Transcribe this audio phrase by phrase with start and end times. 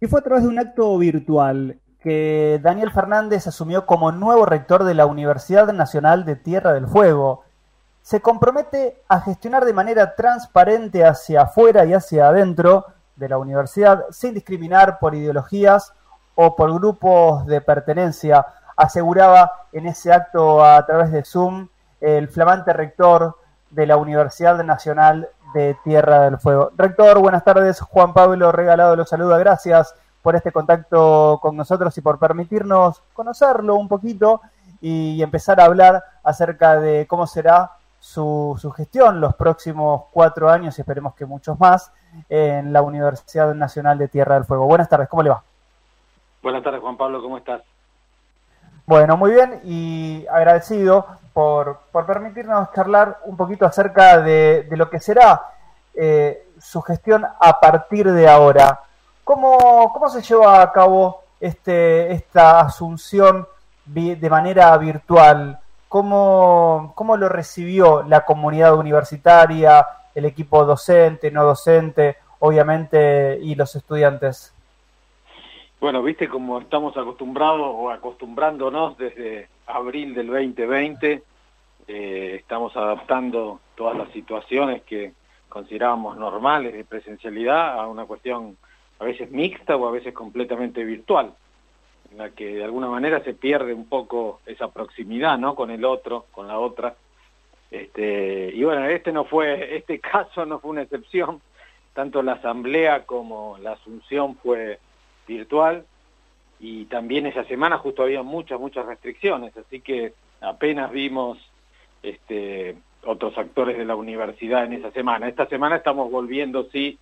[0.00, 4.84] Y fue a través de un acto virtual que Daniel Fernández asumió como nuevo rector
[4.84, 7.44] de la Universidad Nacional de Tierra del Fuego.
[8.02, 12.84] Se compromete a gestionar de manera transparente hacia afuera y hacia adentro
[13.16, 15.94] de la universidad sin discriminar por ideologías
[16.34, 21.68] o por grupos de pertenencia, aseguraba en ese acto a través de Zoom
[22.00, 23.36] el flamante rector
[23.70, 25.30] de la Universidad Nacional
[25.84, 26.70] Tierra del Fuego.
[26.76, 27.80] Rector, buenas tardes.
[27.80, 29.38] Juan Pablo Regalado los saluda.
[29.38, 34.42] Gracias por este contacto con nosotros y por permitirnos conocerlo un poquito
[34.80, 40.76] y empezar a hablar acerca de cómo será su, su gestión los próximos cuatro años
[40.76, 41.92] y esperemos que muchos más
[42.28, 44.66] en la Universidad Nacional de Tierra del Fuego.
[44.66, 45.42] Buenas tardes, ¿cómo le va?
[46.42, 47.62] Buenas tardes, Juan Pablo, ¿cómo estás?
[48.86, 54.88] Bueno, muy bien y agradecido por, por permitirnos charlar un poquito acerca de, de lo
[54.88, 55.42] que será
[55.92, 58.82] eh, su gestión a partir de ahora.
[59.24, 63.48] ¿Cómo, cómo se lleva a cabo este, esta asunción
[63.86, 65.58] de manera virtual?
[65.88, 73.74] ¿Cómo, ¿Cómo lo recibió la comunidad universitaria, el equipo docente, no docente, obviamente, y los
[73.74, 74.52] estudiantes?
[75.78, 81.22] Bueno, viste como estamos acostumbrados o acostumbrándonos desde abril del 2020,
[81.88, 85.12] eh, estamos adaptando todas las situaciones que
[85.50, 88.56] considerábamos normales de presencialidad a una cuestión
[88.98, 91.34] a veces mixta o a veces completamente virtual,
[92.10, 95.54] en la que de alguna manera se pierde un poco esa proximidad, ¿no?
[95.54, 96.96] Con el otro, con la otra.
[97.70, 101.42] Este, y bueno, este no fue, este caso no fue una excepción,
[101.92, 104.78] tanto la asamblea como la asunción fue
[105.26, 105.84] virtual
[106.58, 111.38] y también esa semana justo había muchas, muchas restricciones, así que apenas vimos
[112.02, 115.28] este, otros actores de la universidad en esa semana.
[115.28, 116.98] Esta semana estamos volviendo, sí,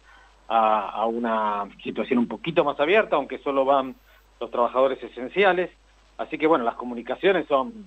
[0.48, 3.94] a, una situación un poquito más abierta, aunque solo van
[4.40, 5.70] los trabajadores esenciales,
[6.18, 7.86] así que bueno, las comunicaciones son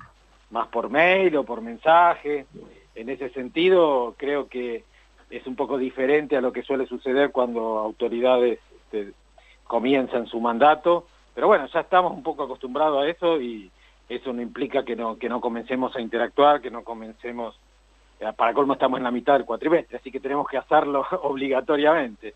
[0.49, 2.45] más por mail o por mensaje,
[2.95, 4.83] en ese sentido creo que
[5.29, 9.13] es un poco diferente a lo que suele suceder cuando autoridades este,
[9.67, 13.69] comienzan su mandato, pero bueno, ya estamos un poco acostumbrados a eso y
[14.09, 17.59] eso no implica que no, que no comencemos a interactuar, que no comencemos,
[18.19, 22.33] eh, para colmo estamos en la mitad del cuatrimestre, así que tenemos que hacerlo obligatoriamente.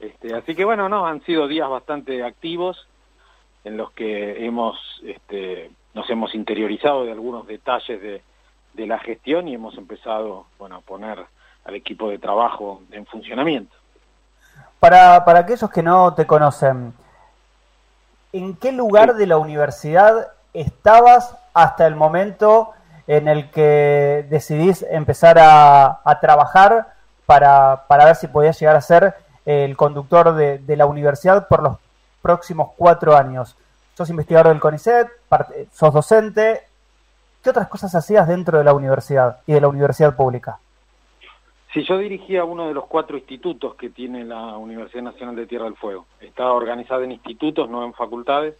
[0.00, 2.88] Este, así que bueno, no, han sido días bastante activos
[3.64, 8.22] en los que hemos, este, nos hemos interiorizado de algunos detalles de,
[8.74, 11.24] de la gestión y hemos empezado, bueno, a poner
[11.64, 13.76] al equipo de trabajo en funcionamiento.
[14.82, 16.92] Para, para aquellos que no te conocen,
[18.32, 22.72] ¿en qué lugar de la universidad estabas hasta el momento
[23.06, 26.94] en el que decidís empezar a, a trabajar
[27.26, 29.14] para, para, ver si podías llegar a ser
[29.46, 31.76] el conductor de, de, la universidad por los
[32.20, 33.56] próximos cuatro años?
[33.96, 35.06] Sos investigador del CONICET,
[35.72, 36.66] sos docente.
[37.40, 40.58] ¿Qué otras cosas hacías dentro de la universidad y de la universidad pública?
[41.72, 45.64] Sí, yo dirigía uno de los cuatro institutos que tiene la Universidad Nacional de Tierra
[45.64, 46.06] del Fuego.
[46.20, 48.56] Estaba organizada en institutos, no en facultades,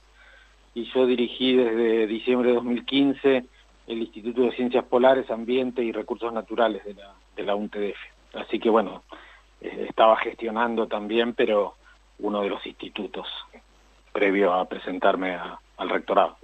[0.74, 3.44] y yo dirigí desde diciembre de 2015
[3.88, 7.98] el Instituto de Ciencias Polares, Ambiente y Recursos Naturales de la, de UNTDF.
[8.34, 9.02] Así que bueno,
[9.60, 11.74] eh, estaba gestionando también, pero
[12.20, 13.26] uno de los institutos,
[14.12, 15.36] previo a presentarme
[15.76, 16.36] al rectorado.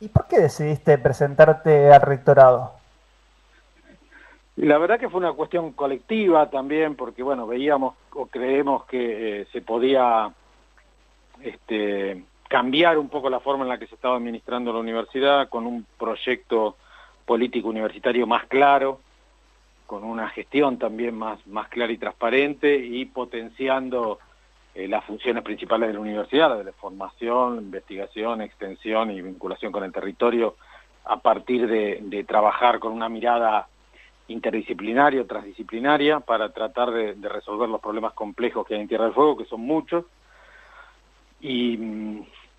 [0.00, 2.74] ¿Y por qué decidiste presentarte al rectorado?
[4.56, 9.46] La verdad que fue una cuestión colectiva también, porque bueno, veíamos o creemos que eh,
[9.52, 10.32] se podía
[11.42, 15.66] este, cambiar un poco la forma en la que se estaba administrando la universidad, con
[15.66, 16.76] un proyecto
[17.26, 19.00] político universitario más claro,
[19.86, 24.20] con una gestión también más, más clara y transparente y potenciando
[24.74, 29.70] eh, las funciones principales de la universidad, la de la formación, investigación, extensión y vinculación
[29.70, 30.56] con el territorio,
[31.04, 33.68] a partir de trabajar con una mirada
[34.28, 39.36] interdisciplinaria transdisciplinaria para tratar de, resolver los problemas complejos que hay en Tierra del Fuego,
[39.36, 40.04] que son muchos.
[41.40, 41.76] Y,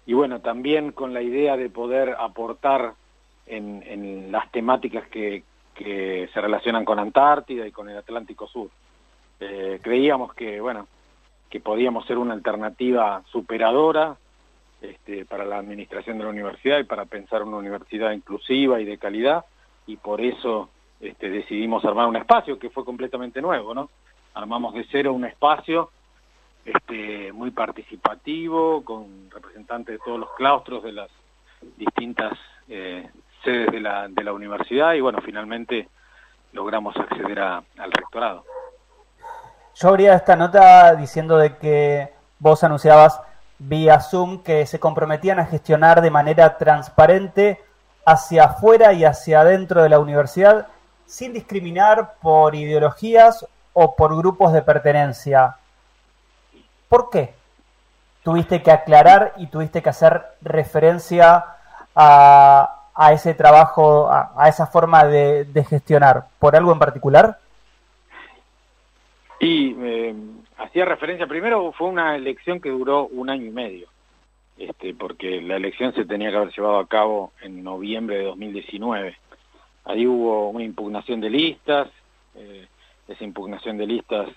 [0.07, 2.93] bueno, también con la idea de poder aportar
[3.45, 5.43] en, las temáticas que,
[5.73, 8.69] que, se relacionan con Antártida y con el Atlántico Sur.
[9.39, 10.87] Eh, creíamos que, bueno,
[11.49, 14.17] que podíamos ser una alternativa superadora
[14.81, 18.97] este, para la administración de la universidad y para pensar una universidad inclusiva y de
[18.97, 19.45] calidad,
[19.85, 23.89] y por eso este, decidimos armar un espacio que fue completamente nuevo, ¿no?
[24.33, 25.91] Armamos de cero un espacio
[26.65, 31.09] este, muy participativo, con representantes de todos los claustros de las
[31.77, 33.09] distintas eh,
[33.43, 35.87] sedes de la, de la universidad y bueno, finalmente
[36.51, 38.43] logramos acceder a, al rectorado.
[39.75, 42.09] Yo abría esta nota diciendo de que
[42.39, 43.21] vos anunciabas
[43.59, 47.61] vía Zoom que se comprometían a gestionar de manera transparente
[48.05, 50.67] hacia afuera y hacia adentro de la universidad
[51.07, 55.55] sin discriminar por ideologías o por grupos de pertenencia.
[56.87, 57.33] ¿Por qué?
[58.23, 61.45] Tuviste que aclarar y tuviste que hacer referencia
[61.95, 66.25] a, a ese trabajo, a, esa forma de, gestionar.
[66.39, 67.37] ¿Por algo en particular?
[69.39, 70.15] Y eh,
[70.57, 73.87] hacía referencia, primero fue una elección que duró un año y medio,
[74.57, 79.15] este, porque la elección se tenía que haber llevado a cabo en noviembre de 2019.
[79.87, 81.87] Ahí hubo una impugnación de listas,
[82.35, 82.67] eh,
[83.07, 84.27] esa impugnación de listas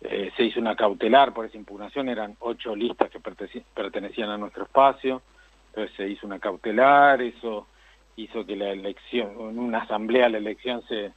[0.00, 4.64] eh, se hizo una cautelar por esa impugnación, eran ocho listas que pertenecían a nuestro
[4.64, 5.20] espacio,
[5.68, 7.66] entonces se hizo una cautelar, eso
[8.16, 11.12] hizo que la elección, en una asamblea la elección se,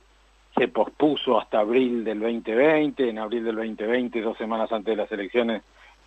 [0.58, 5.12] se pospuso hasta abril del 2020, en abril del 2020, dos semanas antes de las
[5.14, 5.62] elecciones,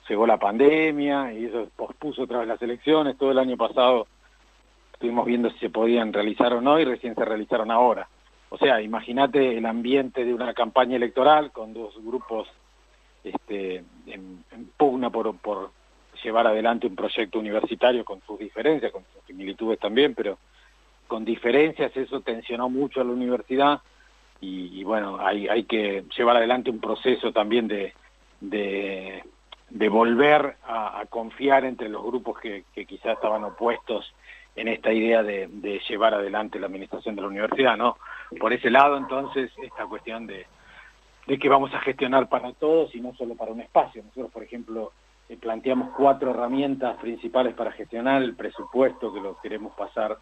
[0.06, 4.06] llegó la pandemia y eso pospuso otra vez las elecciones, todo el año pasado
[5.04, 8.08] estuvimos viendo si se podían realizar o no y recién se realizaron ahora.
[8.48, 12.48] O sea, imagínate el ambiente de una campaña electoral con dos grupos
[13.22, 14.44] este, en,
[14.78, 15.34] pugna por,
[16.22, 20.38] llevar adelante un proyecto universitario con sus diferencias, con sus similitudes también, pero
[21.06, 23.82] con diferencias, eso tensionó mucho a la universidad
[24.40, 27.92] y, bueno, hay, que llevar adelante un proceso también de,
[29.90, 34.14] volver a, confiar entre los grupos que quizás estaban opuestos
[34.56, 37.96] en esta idea de, de, llevar adelante la administración de la universidad, ¿no?
[38.38, 40.46] Por ese lado, entonces, esta cuestión de,
[41.26, 44.02] que vamos a gestionar para todos y no solo para un espacio.
[44.02, 44.92] Nosotros, por ejemplo,
[45.28, 50.18] eh, planteamos cuatro herramientas principales para gestionar el presupuesto que lo queremos pasar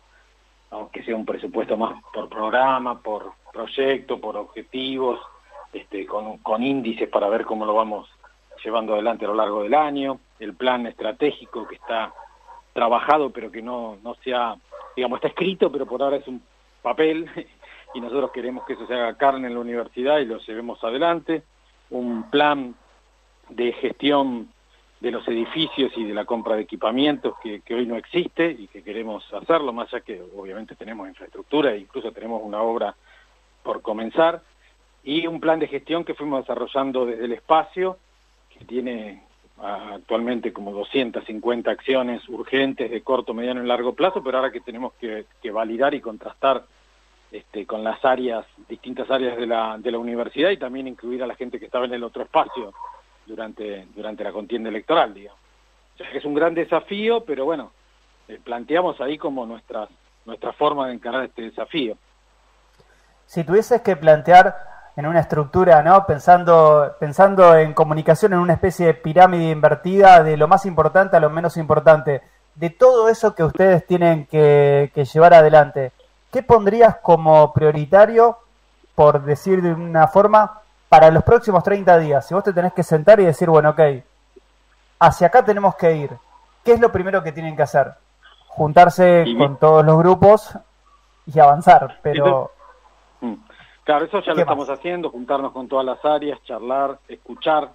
[0.72, 5.20] aunque sea un presupuesto más por programa, por proyecto, por objetivos,
[5.72, 8.08] este, con, con índices para ver cómo lo vamos
[8.64, 12.12] llevando adelante a lo largo del año, el plan estratégico que está
[12.72, 14.56] trabajado pero que no, no se ha,
[14.96, 16.42] digamos, está escrito pero por ahora es un
[16.82, 17.28] papel
[17.94, 21.42] y nosotros queremos que eso se haga carne en la universidad y lo llevemos adelante,
[21.90, 22.74] un plan
[23.48, 24.48] de gestión
[25.00, 28.84] de los edificios y de la compra de equipamientos que, hoy no existe y que
[28.84, 32.94] queremos hacerlo, más allá que obviamente tenemos infraestructura e incluso tenemos una obra
[33.64, 34.42] por comenzar,
[35.04, 37.98] y un plan de gestión que fuimos desarrollando desde el espacio,
[38.56, 39.24] que tiene
[39.60, 44.92] actualmente como 250 acciones urgentes de corto, mediano y largo plazo, pero ahora que tenemos
[44.94, 46.64] que, validar y contrastar
[47.30, 51.26] este, con las áreas, distintas áreas de la, de la universidad y también incluir a
[51.26, 52.72] la gente que estaba en el otro espacio
[53.26, 55.40] durante, durante la contienda electoral, digamos.
[55.94, 57.70] O sea, es un gran desafío, pero bueno,
[58.28, 59.88] eh, planteamos ahí como nuestra,
[60.24, 61.96] nuestra forma de encarar este desafío.
[63.26, 66.06] Si tuvieses que plantear en una estructura, ¿no?
[66.06, 71.20] Pensando, pensando en comunicación en una especie de pirámide invertida de lo más importante a
[71.20, 72.22] lo menos importante,
[72.54, 75.92] de todo eso que ustedes tienen que, que llevar adelante,
[76.30, 78.38] ¿qué pondrías como prioritario,
[78.94, 80.60] por decir de una forma,
[80.90, 83.80] para los próximos 30 días, si vos te tenés que sentar y decir, bueno, ok,
[84.98, 86.10] hacia acá tenemos que ir,
[86.62, 87.94] ¿qué es lo primero que tienen que hacer?
[88.48, 90.58] Juntarse con todos los grupos
[91.26, 92.50] y avanzar, pero...
[93.22, 93.34] Mm.
[93.84, 97.72] Claro, eso ya lo estamos haciendo, juntarnos con todas las áreas, charlar, escuchar,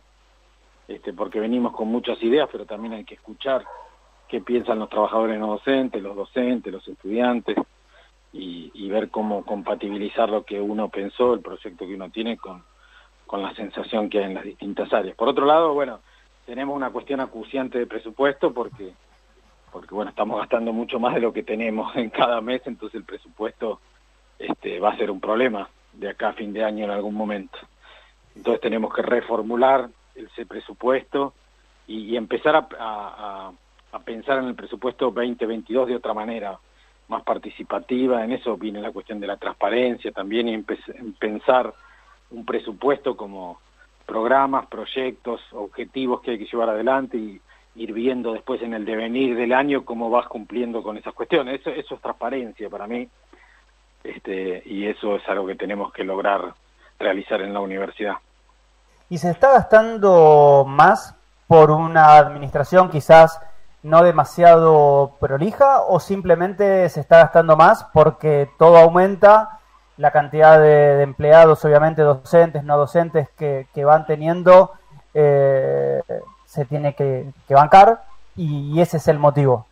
[0.88, 3.65] este, porque venimos con muchas ideas, pero también hay que escuchar
[4.30, 7.57] qué piensan los trabajadores no docentes, los docentes, los estudiantes,
[8.31, 12.64] y, y ver cómo compatibilizar lo que uno pensó, el proyecto que uno tiene con,
[13.26, 15.16] con la sensación que hay en las distintas áreas.
[15.18, 15.99] Por otro lado, bueno,
[16.45, 18.94] tenemos una cuestión acuciante de presupuesto porque,
[19.73, 23.04] porque bueno, estamos gastando mucho más de lo que tenemos en cada mes, entonces el
[23.04, 23.81] presupuesto
[24.40, 27.57] este, va a ser un problema de acá a fin de año en algún momento.
[28.35, 31.33] Entonces tenemos que reformular ese presupuesto
[31.87, 33.51] y, empezar a,
[33.92, 36.59] a, pensar en el presupuesto 2022 de otra manera,
[37.07, 38.23] más participativa.
[38.23, 40.66] En eso viene la cuestión de la transparencia también y en
[41.13, 41.73] pensar
[42.30, 43.59] un presupuesto como
[44.06, 47.42] programas, proyectos, objetivos que hay que llevar adelante y
[47.75, 51.61] ir viendo después en el devenir del año cómo vas cumpliendo con esas cuestiones.
[51.61, 53.07] Eso, eso es transparencia para mí
[54.07, 56.54] este, y eso es algo que tenemos que lograr
[56.99, 58.16] realizar en la universidad.
[59.09, 61.16] ¿Y se está gastando más
[61.47, 63.40] por una administración quizás
[63.83, 69.59] no demasiado prolija o simplemente se está gastando más porque todo aumenta
[69.97, 74.73] la cantidad de, empleados, obviamente docentes, no docentes, que, van teniendo,
[75.14, 76.02] eh,
[76.45, 78.04] se tiene que, bancar
[78.35, 79.66] y, ese es el motivo.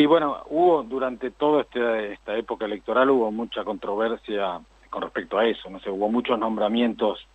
[0.00, 5.46] Y bueno, hubo durante toda este, esta época electoral hubo mucha controversia con respecto a
[5.46, 7.26] eso, no sé, hubo muchos nombramientos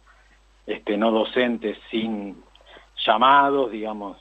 [0.66, 2.44] este, no docentes sin
[3.06, 4.18] llamados, digamos,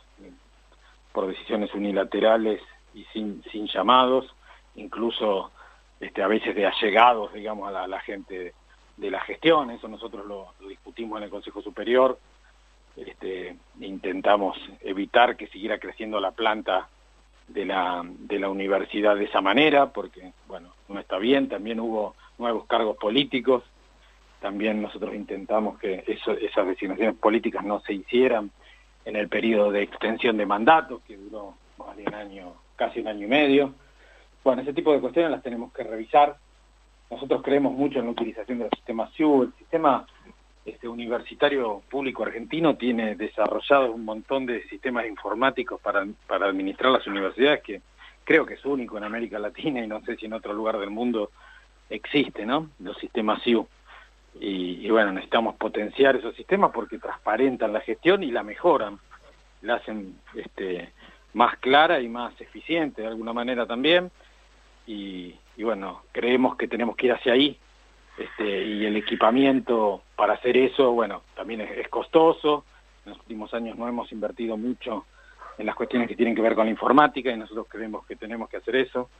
[1.12, 2.60] por decisiones unilaterales
[2.92, 4.26] y sin, sin llamados,
[4.74, 5.50] incluso
[5.98, 8.52] este, a veces de allegados, digamos, a la, gente
[8.98, 12.18] de, la gestión, eso nosotros lo, discutimos en el Consejo Superior,
[12.94, 16.90] este, intentamos evitar que siguiera creciendo la planta
[17.48, 22.14] de la, de la universidad de esa manera, porque, bueno, no está bien, también hubo
[22.38, 23.62] nuevos cargos políticos,
[24.40, 28.50] también nosotros intentamos que esas designaciones políticas no se hicieran
[29.04, 33.08] en el periodo de extensión de mandato, que duró más de un año, casi un
[33.08, 33.74] año y medio.
[34.42, 36.36] Bueno, ese tipo de cuestiones las tenemos que revisar.
[37.10, 39.44] Nosotros creemos mucho en la utilización del sistema SIU.
[39.44, 40.06] El sistema
[40.64, 47.06] este, universitario público argentino tiene desarrollado un montón de sistemas informáticos para, para administrar las
[47.06, 47.82] universidades que
[48.24, 50.90] creo que es único en América Latina y no sé si en otro lugar del
[50.90, 51.30] mundo
[51.90, 52.70] existe, ¿no?
[52.80, 53.66] Los sistemas SIU.
[54.40, 58.98] Y, bueno, necesitamos potenciar esos sistemas porque transparentan la gestión y la mejoran,
[59.62, 60.92] la hacen este,
[61.34, 64.10] más clara y más eficiente de alguna manera también.
[64.86, 67.58] Y, bueno, creemos que tenemos que ir hacia ahí.
[68.16, 72.64] Este, y el equipamiento para hacer eso, bueno, también es, costoso.
[73.04, 75.04] En los últimos años no hemos invertido mucho
[75.58, 78.48] en las cuestiones que tienen que ver con la informática y nosotros creemos que tenemos
[78.48, 79.10] que hacer eso.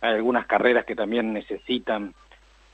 [0.00, 2.14] Hay algunas carreras que también necesitan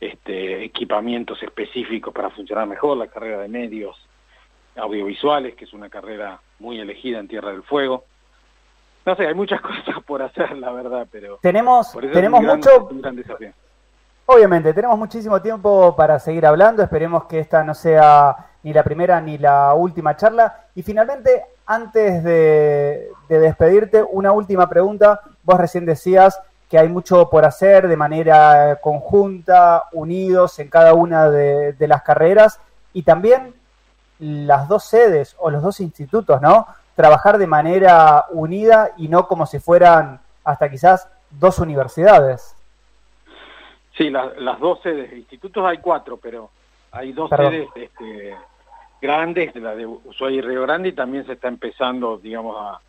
[0.00, 3.96] este, equipamientos específicos para funcionar mejor, la carrera de medios
[4.76, 8.04] audiovisuales, que es una carrera muy elegida en Tierra del Fuego.
[9.04, 11.38] No sé, hay muchas cosas por hacer, la verdad, pero...
[11.42, 12.88] Tenemos, tenemos mucho...
[14.32, 19.20] Obviamente, tenemos muchísimo tiempo para seguir hablando, esperemos que esta no sea ni la primera
[19.20, 20.66] ni la última charla.
[20.76, 25.20] Y finalmente, antes de, de despedirte, una última pregunta.
[25.42, 31.28] Vos recién decías que hay mucho por hacer de manera conjunta, unidos en cada una
[31.28, 32.60] de, las carreras
[32.92, 33.52] y también
[34.20, 36.68] las dos sedes o los dos institutos, ¿no?
[36.94, 42.54] Trabajar de manera unida y no como si fueran hasta quizás dos universidades.
[43.96, 46.50] Sí, las dos sedes, institutos hay cuatro, pero
[46.92, 48.34] hay dos sedes este,
[49.00, 52.80] grandes, la de Ushuaia y Río Grande, y también se está empezando, digamos, a,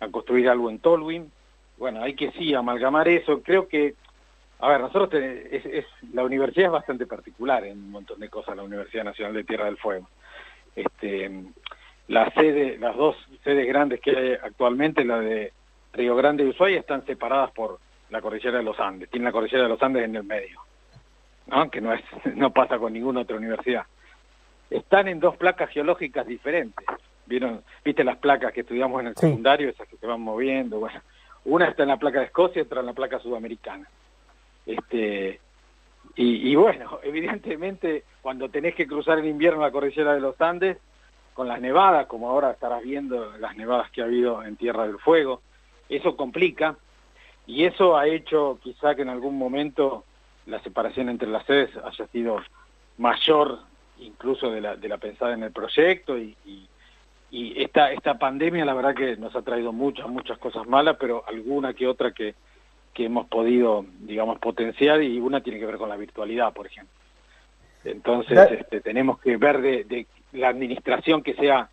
[0.00, 1.30] a construir algo en Tolwyn,
[1.78, 3.42] bueno, hay que sí amalgamar eso.
[3.42, 3.94] Creo que,
[4.60, 8.62] a ver, nosotros, es, la universidad es bastante particular en un montón de cosas, la
[8.62, 10.08] Universidad Nacional de Tierra del Fuego.
[10.74, 11.30] Este,
[12.08, 15.52] la sede, las dos sedes grandes que hay actualmente, la de
[15.92, 17.78] Río Grande y Ushuaia, están separadas por
[18.10, 19.10] la cordillera de los Andes.
[19.10, 20.60] Tiene la cordillera de los Andes en el medio,
[21.46, 21.70] ¿no?
[21.70, 22.02] que no, es,
[22.34, 23.84] no pasa con ninguna otra universidad.
[24.70, 26.84] Están en dos placas geológicas diferentes.
[27.26, 27.62] ¿Vieron?
[27.84, 30.78] ¿Viste las placas que estudiamos en el secundario, esas que se van moviendo?
[30.78, 31.00] Bueno,
[31.44, 33.88] una está en la placa de Escocia y otra en la placa sudamericana.
[34.64, 35.40] Este,
[36.16, 40.78] y, bueno, evidentemente cuando tenés que cruzar en invierno la cordillera de los Andes,
[41.34, 44.98] con las nevadas, como ahora estarás viendo las nevadas que ha habido en Tierra del
[44.98, 45.42] Fuego,
[45.88, 46.76] eso complica
[47.46, 50.04] y eso ha hecho quizá que en algún momento
[50.46, 52.40] la separación entre las sedes haya sido
[52.98, 53.60] mayor
[53.98, 56.36] incluso de la, de la pensada en el proyecto y,
[57.30, 61.24] y esta, esta pandemia la verdad que nos ha traído muchas, muchas cosas malas, pero
[61.26, 62.34] alguna que otra que,
[62.94, 66.94] que hemos podido, digamos, potenciar y una tiene que ver con la virtualidad, por ejemplo.
[67.84, 71.68] Entonces este, tenemos que ver de, la administración que sea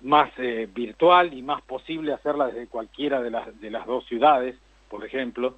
[0.00, 4.56] más eh, virtual y más posible hacerla desde cualquiera de las, de las dos ciudades,
[4.88, 5.56] por ejemplo,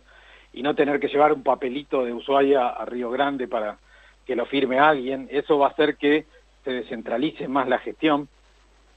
[0.53, 3.79] y no tener que llevar un papelito de Ushuaia a Río Grande para
[4.27, 5.29] que lo firme alguien.
[5.31, 6.27] Eso va a hacer que
[6.65, 8.29] se descentralice más la gestión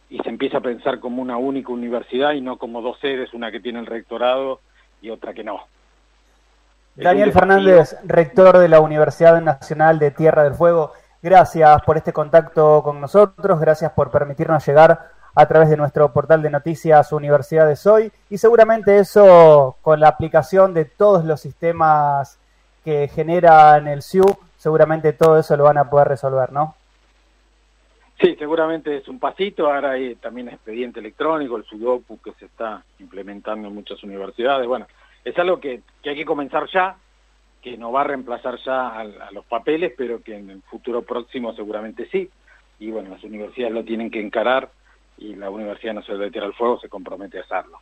[0.09, 3.51] y se empieza a pensar como una única universidad y no como dos sedes, una
[3.51, 4.59] que tiene el rectorado
[5.01, 5.61] y otra que no.
[6.95, 12.81] Daniel Fernández, rector de la Universidad Nacional de Tierra del Fuego, gracias por este contacto
[12.83, 18.11] con nosotros, gracias por permitirnos llegar a través de nuestro portal de noticias Universidades Hoy
[18.29, 22.39] y seguramente eso con la aplicación de todos los sistemas
[22.83, 24.25] que generan el SIU,
[24.57, 26.75] seguramente todo eso lo van a poder resolver, ¿no?
[28.19, 29.71] Sí, seguramente es un pasito.
[29.71, 34.67] Ahora hay también expediente electrónico, el Sudoku que se está implementando en muchas universidades.
[34.67, 34.87] Bueno,
[35.23, 36.97] es algo que, hay que comenzar ya,
[37.61, 41.53] que no va a reemplazar ya a, los papeles, pero que en el futuro próximo
[41.53, 42.29] seguramente sí.
[42.79, 44.69] Y bueno, las universidades lo tienen que encarar
[45.19, 47.79] y la Universidad Nacional de Tierra del Fuego se compromete a hacerlo.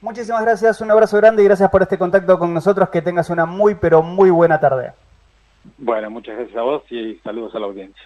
[0.00, 2.88] Muchísimas gracias, un abrazo grande y gracias por este contacto con nosotros.
[2.88, 4.92] Que tengas una muy, pero muy buena tarde.
[5.76, 8.02] Bueno, muchas gracias a vos y saludos a la audiencia.